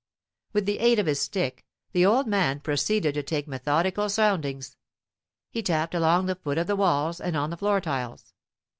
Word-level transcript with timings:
With 0.53 0.65
the 0.65 0.79
aid 0.79 0.97
of 0.97 1.05
his 1.05 1.21
stick, 1.21 1.63
the 1.91 2.07
old 2.07 2.25
man 2.25 2.59
proceeded 2.59 3.13
to 3.13 3.21
take 3.21 3.47
methodical 3.47 4.09
soundings. 4.09 4.75
He 5.51 5.61
tapped 5.61 5.93
along 5.93 6.25
the 6.25 6.33
foot 6.33 6.57
of 6.57 6.65
the 6.65 6.75
walls 6.75 7.21
and 7.21 7.37
on 7.37 7.51
the 7.51 7.57
floor 7.57 7.79
tiles.. 7.81 8.33